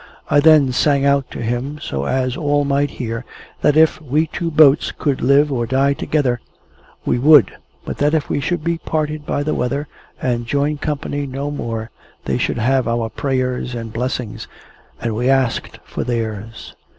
I 0.31 0.39
then 0.39 0.71
sang 0.71 1.05
out 1.05 1.29
to 1.29 1.43
him, 1.43 1.77
so 1.79 2.05
as 2.05 2.35
all 2.35 2.65
might 2.65 2.89
hear, 2.89 3.23
that 3.61 3.77
if 3.77 4.01
we 4.01 4.25
two 4.25 4.49
boats 4.49 4.91
could 4.91 5.21
live 5.21 5.51
or 5.51 5.67
die 5.67 5.93
together, 5.93 6.39
we 7.05 7.19
would; 7.19 7.55
but, 7.85 7.99
that 7.99 8.15
if 8.15 8.27
we 8.27 8.39
should 8.41 8.63
be 8.63 8.79
parted 8.79 9.27
by 9.27 9.43
the 9.43 9.53
weather, 9.53 9.87
and 10.19 10.47
join 10.47 10.79
company 10.79 11.27
no 11.27 11.51
more, 11.51 11.91
they 12.25 12.39
should 12.39 12.57
have 12.57 12.87
our 12.87 13.09
prayers 13.11 13.75
and 13.75 13.93
blessings, 13.93 14.47
and 14.99 15.13
we 15.15 15.29
asked 15.29 15.77
for 15.85 16.03
theirs. 16.03 16.73